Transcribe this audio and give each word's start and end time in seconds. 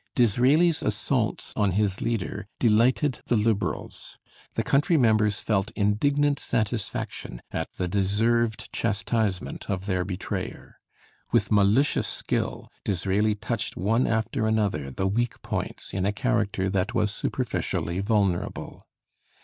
Disraeli's 0.15 0.81
assaults 0.81 1.53
on 1.55 1.73
his 1.73 2.01
leader 2.01 2.47
delighted 2.57 3.19
the 3.27 3.37
Liberals; 3.37 4.17
the 4.55 4.63
country 4.63 4.97
members 4.97 5.39
felt 5.41 5.69
indignant 5.75 6.39
satisfaction 6.39 7.39
at 7.51 7.69
the 7.77 7.87
deserved 7.87 8.73
chastisement 8.73 9.69
of 9.69 9.85
their 9.85 10.03
betrayer. 10.03 10.79
With 11.31 11.51
malicious 11.51 12.07
skill, 12.07 12.67
Disraeli 12.83 13.35
touched 13.35 13.77
one 13.77 14.07
after 14.07 14.47
another 14.47 14.89
the 14.89 15.05
weak 15.05 15.39
points 15.43 15.93
in 15.93 16.03
a 16.03 16.11
character 16.11 16.67
that 16.67 16.95
was 16.95 17.13
superficially 17.13 17.99
vulnerable. 17.99 18.87